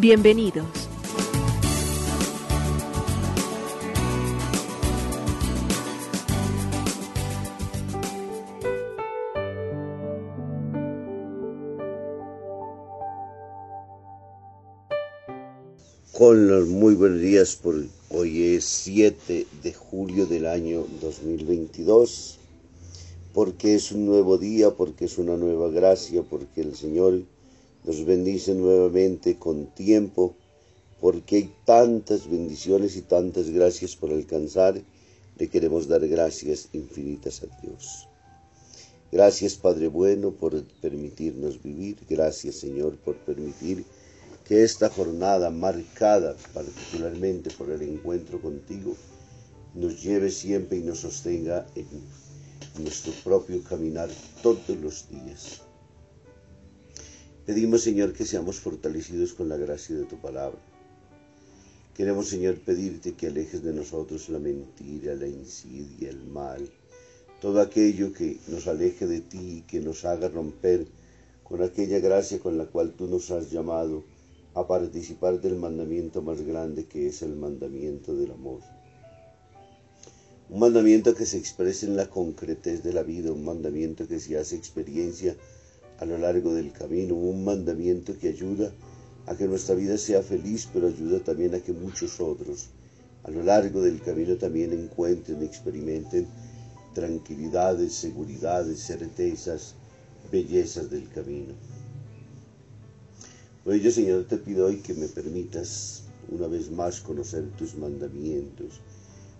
[0.00, 0.64] Bienvenidos.
[16.12, 17.74] Con los muy buenos días, por
[18.10, 22.38] hoy es 7 de julio del año 2022,
[23.34, 27.22] porque es un nuevo día, porque es una nueva gracia, porque el Señor
[27.84, 30.34] nos bendice nuevamente con tiempo,
[31.00, 34.82] porque hay tantas bendiciones y tantas gracias por alcanzar,
[35.38, 38.08] le queremos dar gracias infinitas a Dios.
[39.10, 43.84] Gracias Padre bueno por permitirnos vivir, gracias Señor por permitir
[44.44, 48.94] que esta jornada marcada particularmente por el encuentro contigo
[49.74, 51.86] nos lleve siempre y nos sostenga en
[52.82, 54.10] nuestro propio caminar
[54.42, 55.67] todos los días.
[57.48, 60.58] Pedimos, Señor, que seamos fortalecidos con la gracia de tu palabra.
[61.94, 66.70] Queremos, Señor, pedirte que alejes de nosotros la mentira, la insidia, el mal,
[67.40, 70.86] todo aquello que nos aleje de ti y que nos haga romper
[71.42, 74.04] con aquella gracia con la cual tú nos has llamado
[74.52, 78.60] a participar del mandamiento más grande que es el mandamiento del amor.
[80.50, 84.36] Un mandamiento que se expresa en la concretez de la vida, un mandamiento que se
[84.36, 85.34] hace experiencia
[85.98, 88.72] a lo largo del camino, un mandamiento que ayuda
[89.26, 92.68] a que nuestra vida sea feliz, pero ayuda también a que muchos otros
[93.24, 96.26] a lo largo del camino también encuentren, experimenten
[96.94, 99.74] tranquilidades, seguridades, certezas,
[100.32, 101.52] bellezas del camino.
[103.64, 108.80] Por ello, Señor, te pido hoy que me permitas una vez más conocer tus mandamientos,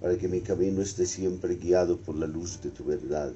[0.00, 3.32] para que mi camino esté siempre guiado por la luz de tu verdad,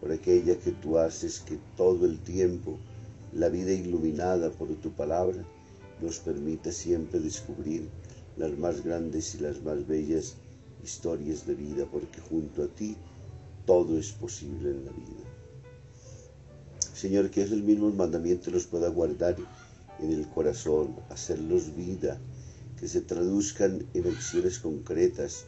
[0.00, 2.78] por aquella que tú haces que todo el tiempo
[3.32, 5.44] la vida iluminada por tu palabra
[6.00, 7.88] nos permita siempre descubrir
[8.36, 10.36] las más grandes y las más bellas
[10.82, 12.96] historias de vida, porque junto a ti
[13.64, 15.24] todo es posible en la vida.
[16.94, 19.36] Señor, que esos mismos mandamientos los pueda guardar
[20.00, 22.18] en el corazón, hacerlos vida,
[22.78, 25.46] que se traduzcan en acciones concretas,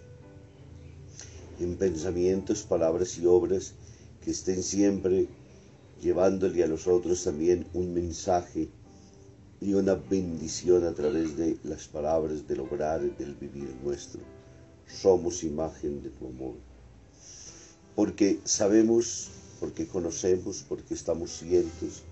[1.60, 3.74] en pensamientos, palabras y obras
[4.28, 5.26] que estén siempre
[6.02, 8.68] llevándole a los otros también un mensaje
[9.58, 14.20] y una bendición a través de las palabras del obrar, del vivir nuestro.
[14.86, 16.56] Somos imagen de tu amor.
[17.96, 19.30] Porque sabemos,
[19.60, 22.02] porque conocemos, porque estamos ciertos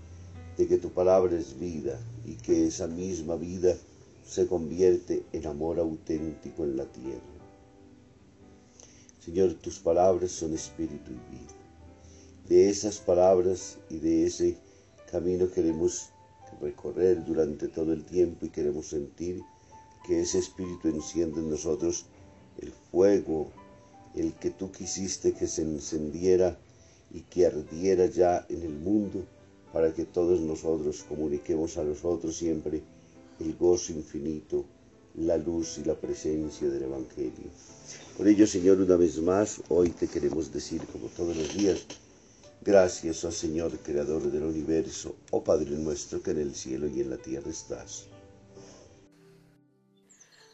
[0.57, 3.77] de que tu palabra es vida y que esa misma vida
[4.25, 7.37] se convierte en amor auténtico en la tierra.
[9.23, 11.56] Señor, tus palabras son espíritu y vida.
[12.47, 14.57] De esas palabras y de ese
[15.11, 16.09] camino queremos
[16.61, 19.41] recorrer durante todo el tiempo y queremos sentir
[20.05, 22.05] que ese espíritu enciende en nosotros
[22.59, 23.51] el fuego,
[24.15, 26.57] el que tú quisiste que se encendiera
[27.11, 29.25] y que ardiera ya en el mundo
[29.73, 32.81] para que todos nosotros comuniquemos a nosotros siempre
[33.39, 34.65] el gozo infinito,
[35.15, 37.49] la luz y la presencia del Evangelio.
[38.17, 41.85] Por ello, Señor, una vez más, hoy te queremos decir, como todos los días,
[42.61, 47.09] gracias, oh Señor, Creador del universo, oh Padre nuestro que en el cielo y en
[47.09, 48.07] la tierra estás.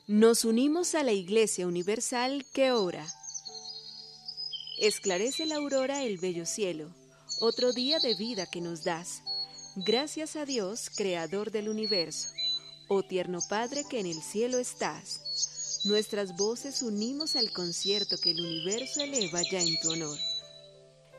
[0.08, 3.06] Nos unimos a la Iglesia Universal que ora.
[4.80, 6.90] Esclarece la aurora el bello cielo
[7.40, 9.22] otro día de vida que nos das.
[9.75, 12.30] Gracias a Dios, Creador del universo.
[12.88, 15.82] Oh tierno Padre que en el cielo estás.
[15.85, 20.17] Nuestras voces unimos al concierto que el universo eleva ya en tu honor.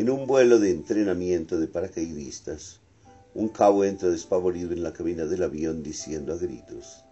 [0.00, 2.80] En un vuelo de entrenamiento de paracaidistas,
[3.34, 7.04] un cabo entra despavorido en la cabina del avión diciendo a gritos,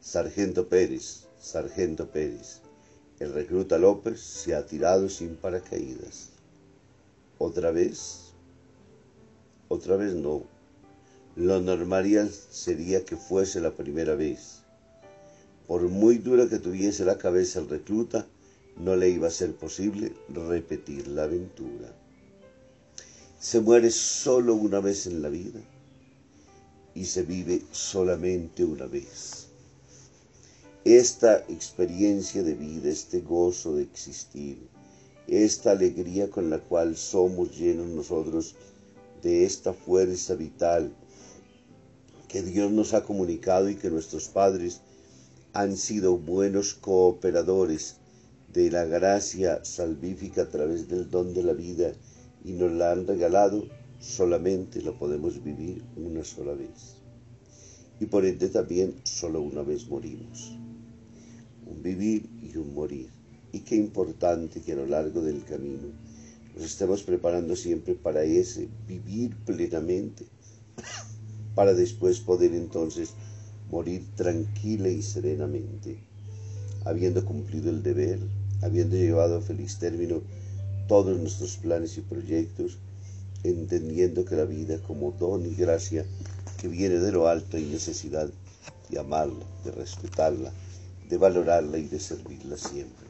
[0.00, 2.60] Sargento Pérez, Sargento Pérez,
[3.20, 6.30] el recluta López se ha tirado sin paracaídas.
[7.38, 8.32] ¿Otra vez?
[9.68, 10.42] Otra vez no.
[11.36, 14.64] Lo normal sería que fuese la primera vez.
[15.68, 18.26] Por muy dura que tuviese la cabeza el recluta,
[18.76, 21.94] no le iba a ser posible repetir la aventura.
[23.44, 25.60] Se muere solo una vez en la vida
[26.94, 29.48] y se vive solamente una vez.
[30.82, 34.66] Esta experiencia de vida, este gozo de existir,
[35.28, 38.54] esta alegría con la cual somos llenos nosotros
[39.22, 40.90] de esta fuerza vital
[42.28, 44.80] que Dios nos ha comunicado y que nuestros padres
[45.52, 47.96] han sido buenos cooperadores
[48.54, 51.92] de la gracia salvífica a través del don de la vida
[52.44, 53.64] y nos la han regalado,
[53.98, 56.96] solamente lo podemos vivir una sola vez.
[57.98, 60.58] Y por ende también solo una vez morimos
[61.66, 63.08] un vivir y un morir.
[63.52, 65.88] Y qué importante que a lo largo del camino
[66.54, 70.26] nos estemos preparando siempre para ese vivir plenamente,
[71.54, 73.14] para después poder entonces
[73.70, 75.98] morir tranquila y serenamente,
[76.84, 78.18] habiendo cumplido el deber,
[78.62, 80.22] habiendo llevado a feliz término
[80.88, 82.78] todos nuestros planes y proyectos,
[83.42, 86.04] entendiendo que la vida como don y gracia
[86.60, 88.30] que viene de lo alto y necesidad
[88.88, 90.52] de amarla, de respetarla,
[91.08, 93.04] de valorarla y de servirla siempre.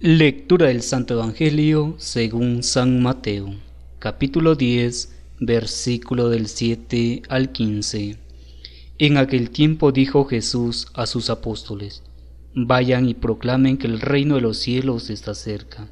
[0.00, 3.54] Lectura del Santo Evangelio según San Mateo,
[3.98, 5.08] capítulo 10,
[5.40, 8.18] versículo del 7 al 15.
[8.98, 12.02] En aquel tiempo dijo Jesús a sus apóstoles,
[12.54, 15.88] Vayan y proclamen que el reino de los cielos está cerca.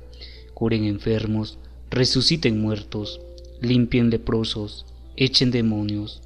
[0.54, 1.58] Curen enfermos,
[1.90, 3.20] resuciten muertos,
[3.60, 4.86] limpien leprosos,
[5.16, 6.22] echen demonios.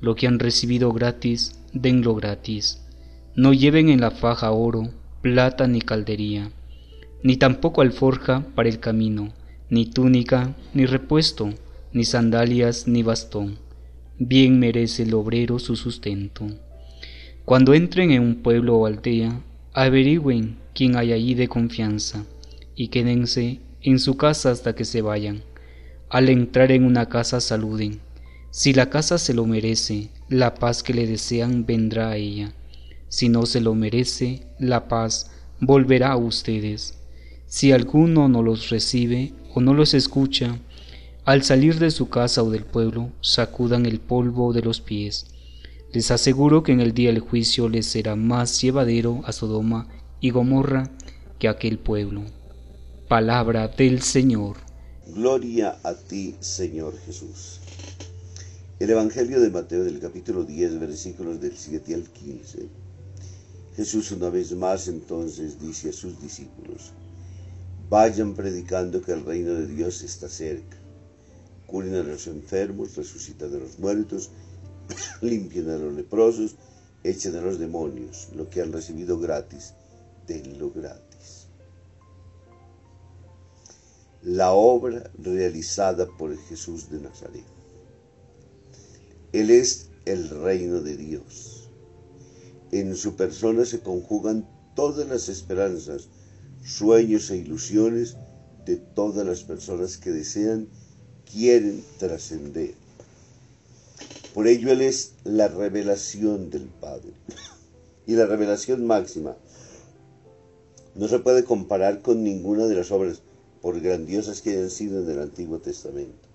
[0.00, 2.82] Lo que han recibido gratis, denlo gratis
[3.38, 4.88] no lleven en la faja oro,
[5.22, 6.50] plata ni caldería,
[7.22, 9.32] ni tampoco alforja para el camino,
[9.70, 11.50] ni túnica, ni repuesto,
[11.92, 13.60] ni sandalias, ni bastón.
[14.18, 16.48] Bien merece el obrero su sustento.
[17.44, 19.40] Cuando entren en un pueblo o aldea,
[19.72, 22.24] averigüen quién hay allí de confianza,
[22.74, 25.42] y quédense en su casa hasta que se vayan.
[26.08, 28.00] Al entrar en una casa saluden.
[28.50, 32.54] Si la casa se lo merece, la paz que le desean vendrá a ella
[33.08, 35.30] si no se lo merece, la paz
[35.60, 36.98] volverá a ustedes.
[37.46, 40.58] Si alguno no los recibe o no los escucha,
[41.24, 45.26] al salir de su casa o del pueblo, sacudan el polvo de los pies.
[45.92, 49.88] Les aseguro que en el día del juicio les será más llevadero a Sodoma
[50.20, 50.90] y Gomorra
[51.38, 52.24] que aquel pueblo.
[53.08, 54.58] Palabra del Señor.
[55.06, 57.60] Gloria a ti, Señor Jesús.
[58.78, 62.68] El Evangelio de Mateo del capítulo 10, versículos del 7 al 15
[63.78, 66.90] Jesús una vez más entonces dice a sus discípulos,
[67.88, 70.76] vayan predicando que el reino de Dios está cerca,
[71.68, 74.30] curen a los enfermos, resucitan a los muertos,
[75.22, 76.56] limpien a los leprosos,
[77.04, 79.74] echen a los demonios, lo que han recibido gratis,
[80.26, 81.48] denlo gratis.
[84.22, 87.44] La obra realizada por Jesús de Nazaret.
[89.32, 91.58] Él es el reino de Dios
[92.70, 96.08] en su persona se conjugan todas las esperanzas,
[96.62, 98.16] sueños e ilusiones
[98.66, 100.68] de todas las personas que desean,
[101.30, 102.74] quieren trascender.
[104.38, 107.10] Por ello Él es la revelación del Padre.
[108.06, 109.36] Y la revelación máxima
[110.94, 113.20] no se puede comparar con ninguna de las obras,
[113.60, 116.28] por grandiosas que hayan sido en el Antiguo Testamento.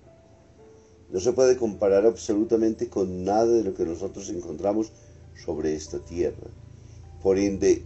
[1.14, 4.92] No se puede comparar absolutamente con nada de lo que nosotros encontramos
[5.46, 6.50] sobre esta tierra.
[7.22, 7.84] Por ende,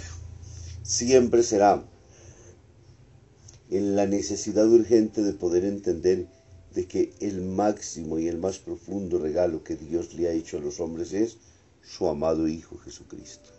[0.82, 1.82] siempre será
[3.70, 6.26] en la necesidad urgente de poder entender
[6.78, 10.60] de que el máximo y el más profundo regalo que Dios le ha hecho a
[10.60, 11.36] los hombres es
[11.82, 13.50] su amado Hijo Jesucristo.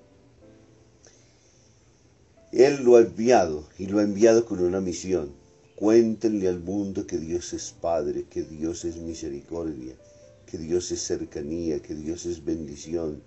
[2.53, 5.33] Él lo ha enviado y lo ha enviado con una misión.
[5.75, 9.97] Cuéntenle al mundo que Dios es Padre, que Dios es misericordia,
[10.45, 13.21] que Dios es cercanía, que Dios es bendición,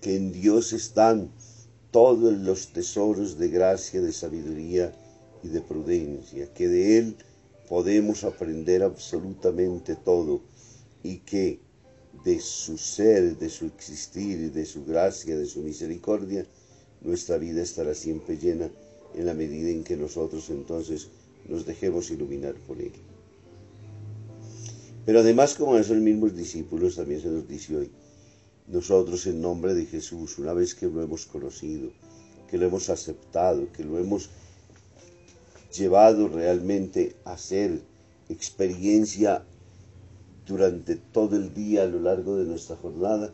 [0.00, 1.30] que en Dios están
[1.92, 4.92] todos los tesoros de gracia, de sabiduría
[5.44, 7.16] y de prudencia, que de Él
[7.72, 10.42] podemos aprender absolutamente todo
[11.02, 11.58] y que
[12.22, 16.44] de su ser, de su existir, de su gracia, de su misericordia,
[17.00, 18.70] nuestra vida estará siempre llena
[19.14, 21.08] en la medida en que nosotros entonces
[21.48, 22.92] nos dejemos iluminar por Él.
[25.06, 27.90] Pero además, como esos mismos discípulos, también se nos dice hoy,
[28.66, 31.90] nosotros en nombre de Jesús, una vez que lo hemos conocido,
[32.50, 34.28] que lo hemos aceptado, que lo hemos
[35.72, 37.80] llevado realmente a ser
[38.28, 39.44] experiencia
[40.46, 43.32] durante todo el día a lo largo de nuestra jornada,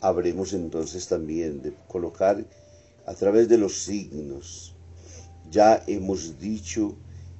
[0.00, 2.44] habremos entonces también de colocar
[3.06, 4.74] a través de los signos.
[5.50, 6.94] Ya hemos dicho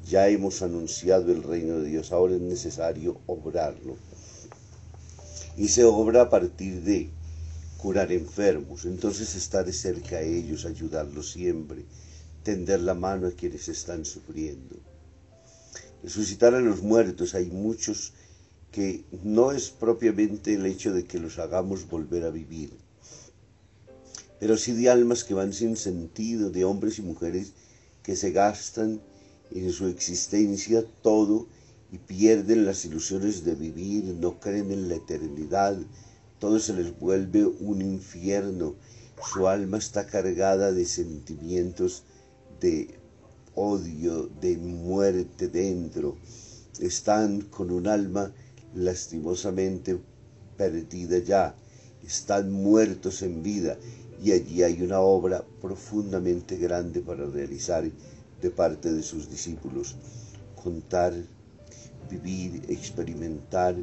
[0.09, 3.97] ya hemos anunciado el reino de Dios, ahora es necesario obrarlo.
[5.57, 7.11] Y se obra a partir de
[7.77, 11.85] curar enfermos, entonces estar cerca a ellos, ayudarlos siempre,
[12.49, 14.77] tender la mano a quienes están sufriendo.
[16.03, 18.15] Resucitar a los muertos, hay muchos
[18.73, 22.71] que no es propiamente el hecho de que los hagamos volver a vivir,
[24.41, 27.53] pero sí de almas que van sin sentido, de hombres y mujeres
[28.03, 29.03] que se gastan
[29.51, 31.49] en su existencia todo
[31.93, 35.77] y pierden las ilusiones de vivir, no creen en la eternidad,
[36.39, 38.75] todo se les vuelve un infierno,
[39.23, 42.05] su alma está cargada de sentimientos
[42.61, 42.99] de
[43.55, 46.17] odio, de muerte dentro,
[46.81, 48.33] están con un alma
[48.75, 49.99] lastimosamente
[50.57, 51.57] perdida ya,
[52.07, 53.79] están muertos en vida.
[54.23, 57.85] Y allí hay una obra profundamente grande para realizar
[58.41, 59.97] de parte de sus discípulos.
[60.61, 61.15] Contar,
[62.11, 63.77] vivir, experimentar,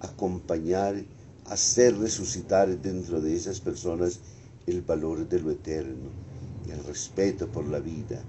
[0.00, 1.02] acompañar,
[1.46, 4.20] hacer resucitar dentro de esas personas
[4.66, 6.10] el valor de lo eterno,
[6.70, 8.22] el respeto por la vida,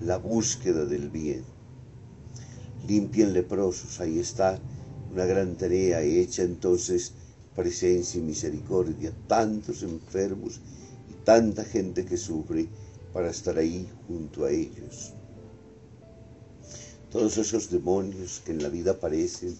[0.00, 1.44] la búsqueda del bien.
[2.86, 4.58] Limpien leprosos, ahí está
[5.12, 7.12] una gran tarea hecha entonces
[7.54, 10.60] presencia y misericordia, tantos enfermos
[11.10, 12.68] y tanta gente que sufre
[13.12, 15.14] para estar ahí junto a ellos
[17.16, 19.56] todos esos demonios que en la vida aparecen,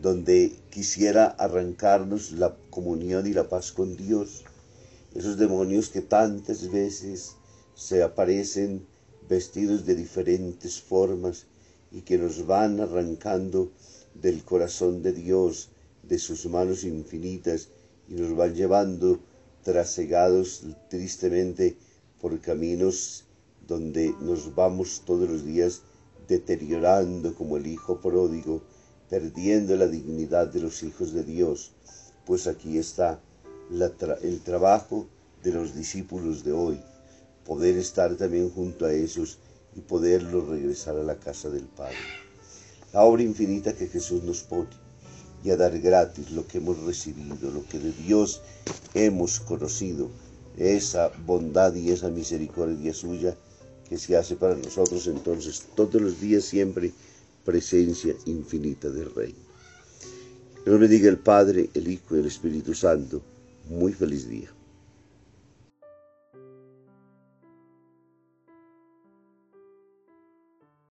[0.00, 4.44] donde quisiera arrancarnos la comunión y la paz con Dios,
[5.12, 7.32] esos demonios que tantas veces
[7.76, 8.86] se aparecen
[9.28, 11.46] vestidos de diferentes formas
[11.92, 13.70] y que nos van arrancando
[14.14, 15.68] del corazón de Dios,
[16.02, 17.68] de sus manos infinitas,
[18.08, 19.20] y nos van llevando
[19.62, 21.76] trasegados tristemente
[22.20, 23.24] por caminos
[23.68, 25.82] donde nos vamos todos los días
[26.28, 28.62] deteriorando como el hijo pródigo,
[29.10, 31.72] perdiendo la dignidad de los hijos de Dios,
[32.24, 33.20] pues aquí está
[33.70, 35.06] el trabajo
[35.42, 36.80] de los discípulos de hoy,
[37.46, 39.38] poder estar también junto a esos
[39.76, 41.96] y poderlos regresar a la casa del Padre.
[42.92, 44.70] La obra infinita que Jesús nos pone
[45.44, 48.42] y a dar gratis lo que hemos recibido, lo que de Dios
[48.94, 50.10] hemos conocido,
[50.56, 53.36] esa bondad y esa misericordia suya
[53.88, 56.92] que se hace para nosotros entonces todos los días siempre
[57.44, 59.34] presencia infinita del Rey.
[60.64, 63.22] Dios bendiga el Padre, el Hijo y el Espíritu Santo.
[63.68, 64.55] Muy feliz día.